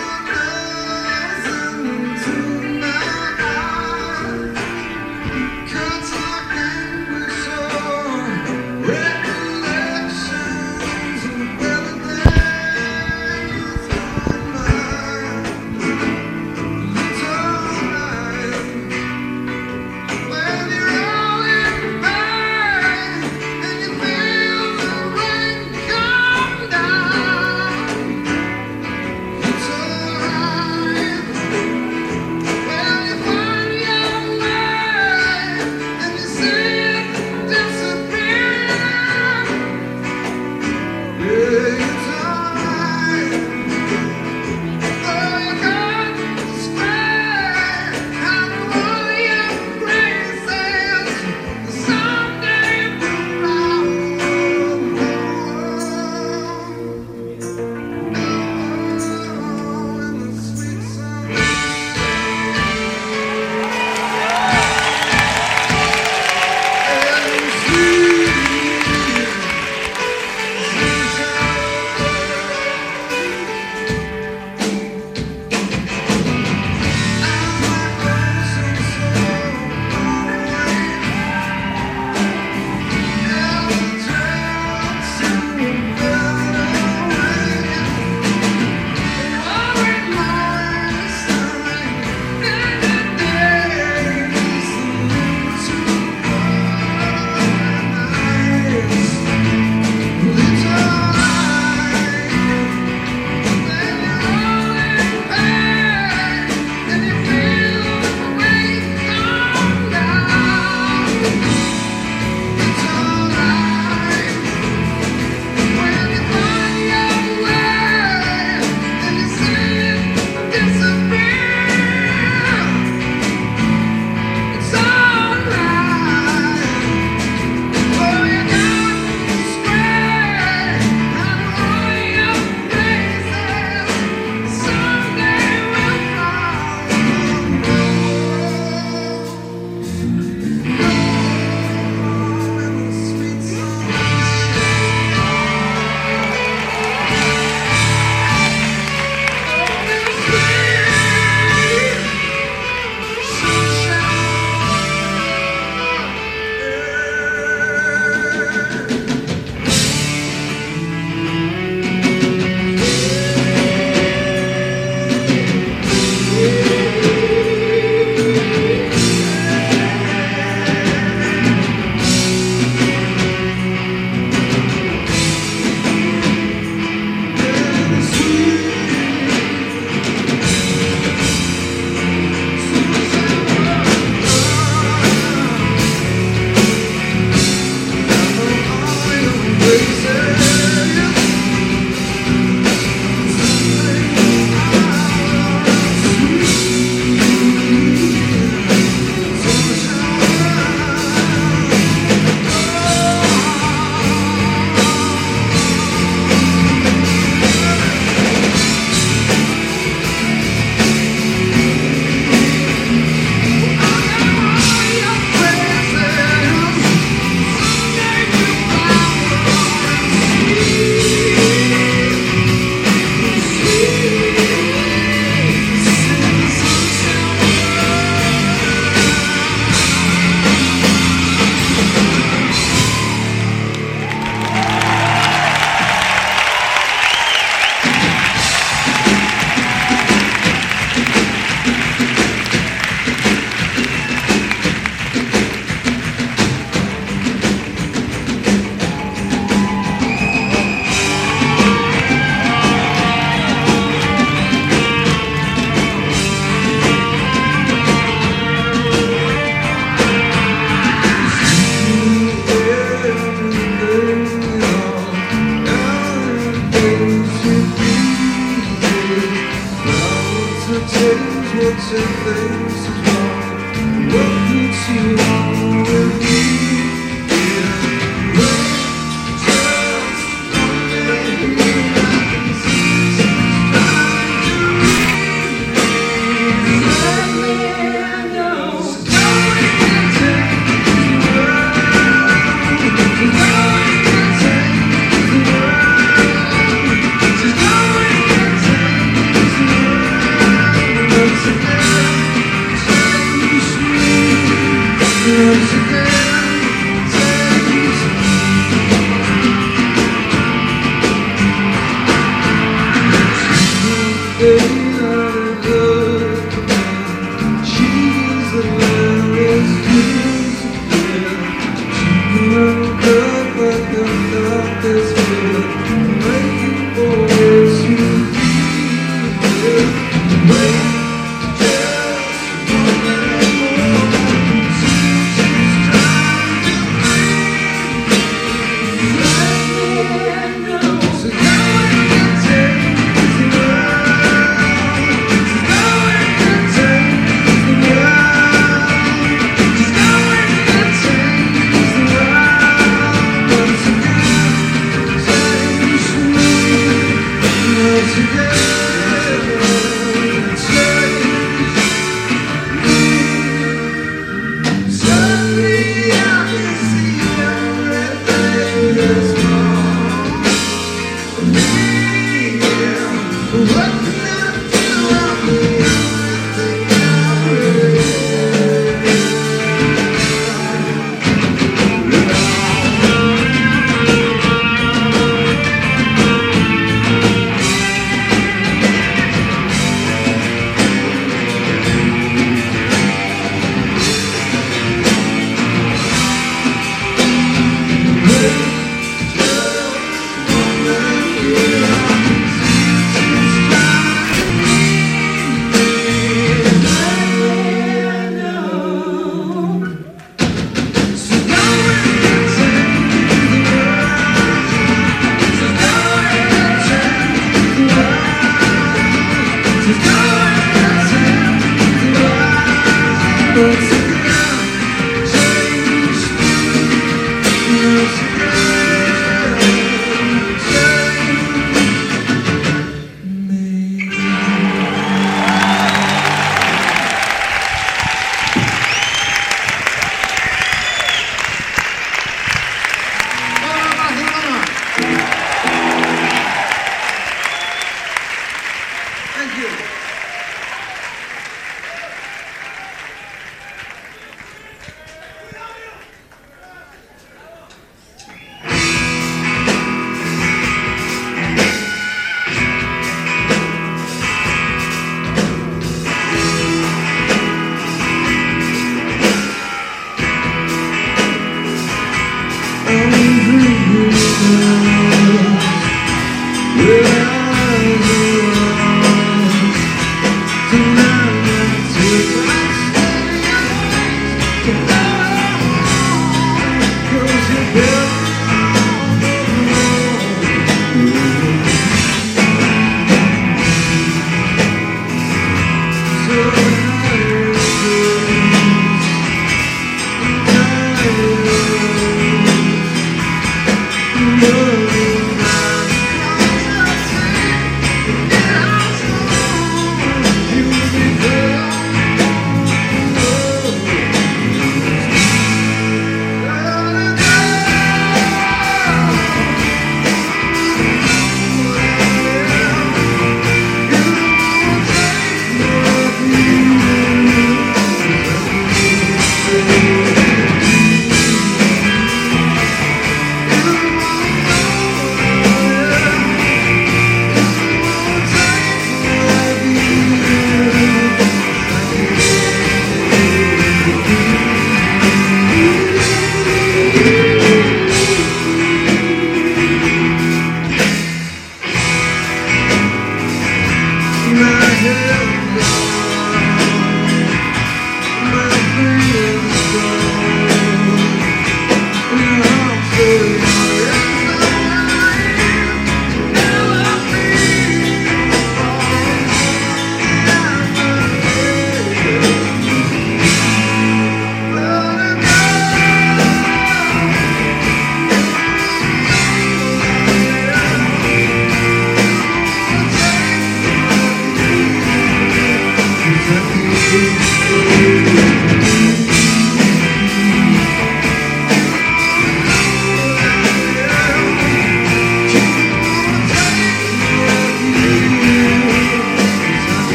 [271.89, 272.46] to think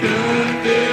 [0.00, 0.87] grande.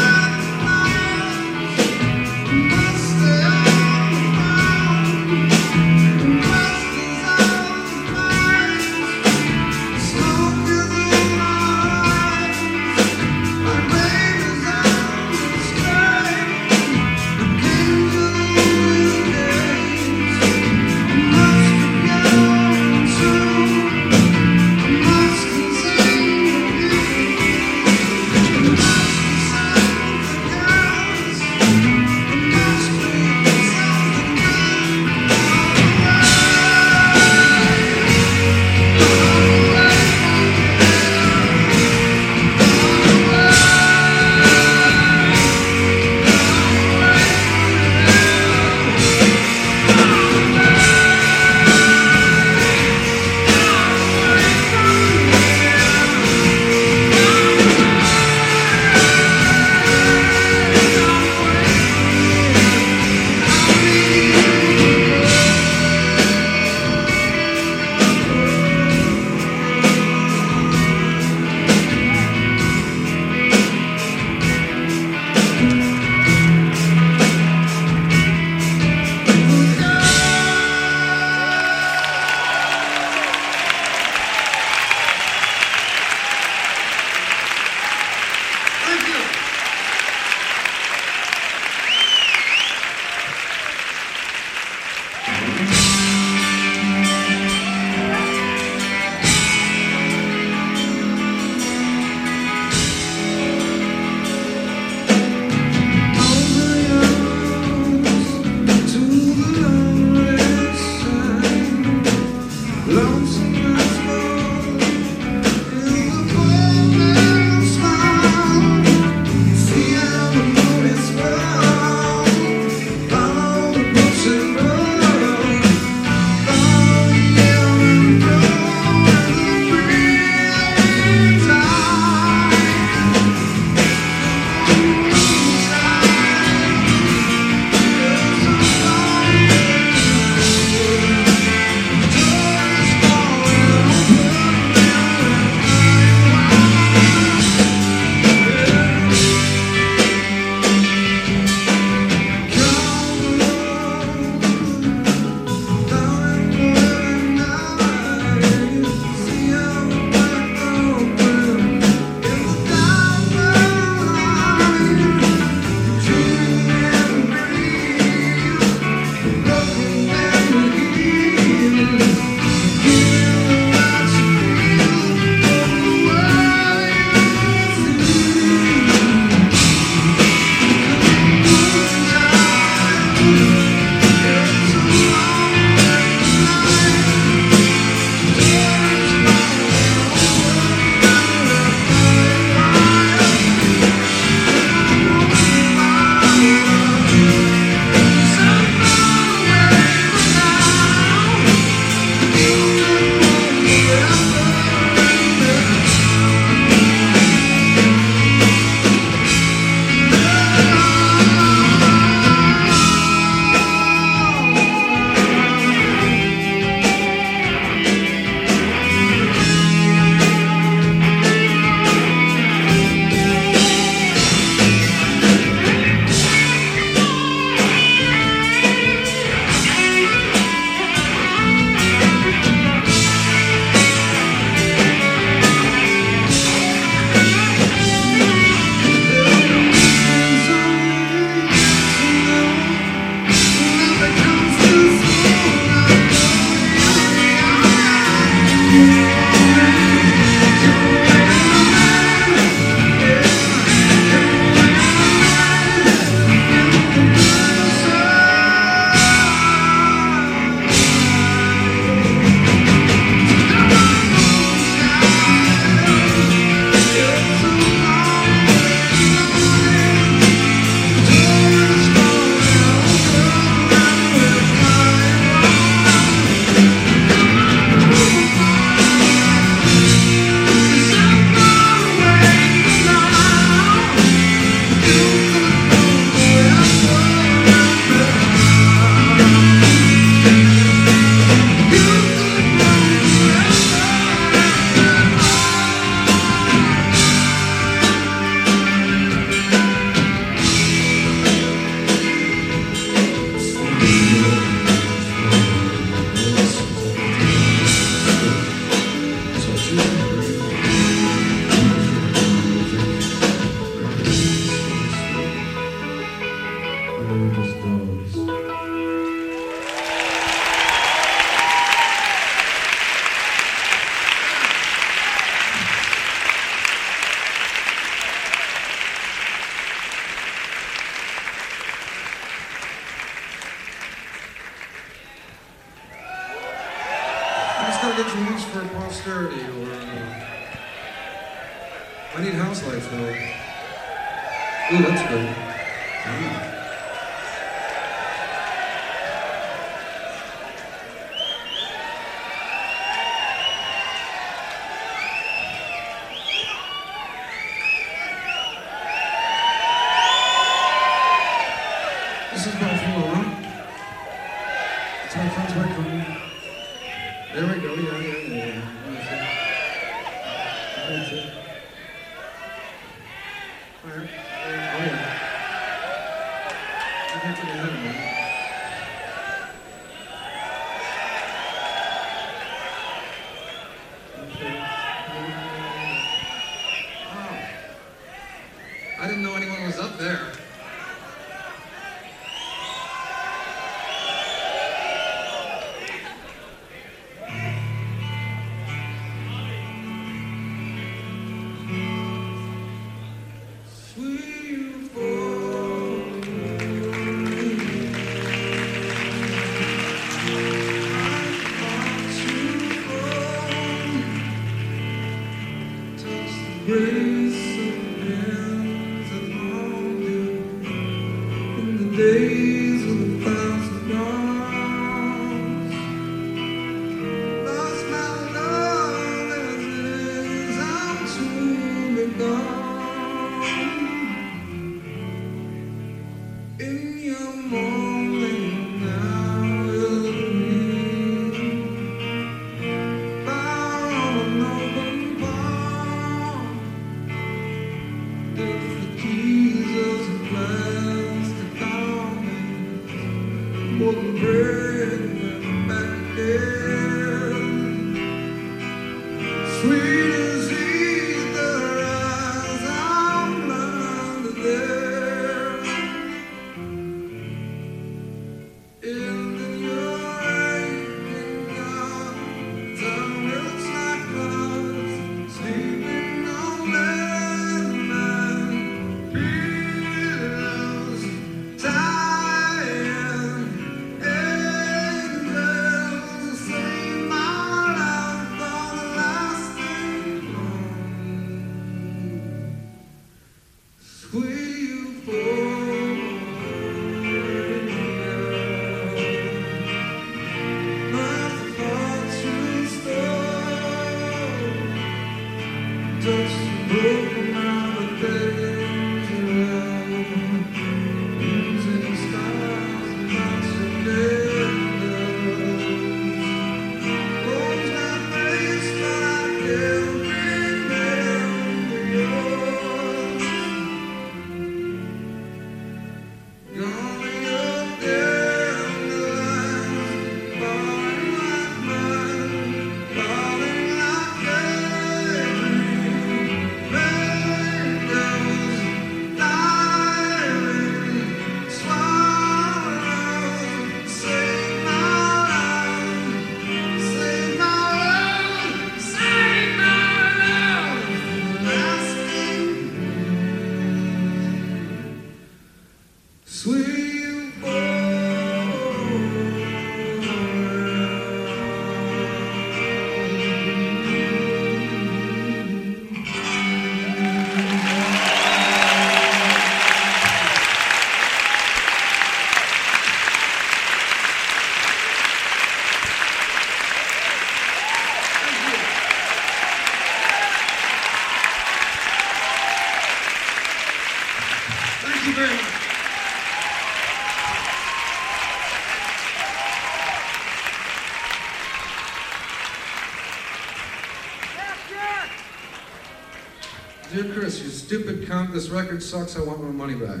[597.68, 598.32] stupid cunt!
[598.32, 600.00] this record sucks, I want my money back.